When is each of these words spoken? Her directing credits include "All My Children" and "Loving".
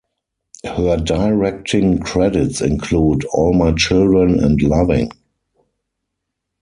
Her 0.65 0.97
directing 0.97 1.99
credits 1.99 2.59
include 2.59 3.23
"All 3.25 3.53
My 3.53 3.71
Children" 3.73 4.39
and 4.43 4.59
"Loving". 4.59 5.11